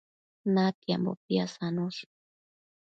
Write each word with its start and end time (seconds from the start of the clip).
natiambo 0.53 1.11
pisadosh 1.25 1.99